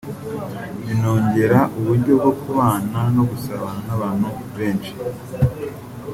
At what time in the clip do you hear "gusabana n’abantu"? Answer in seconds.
3.29-4.27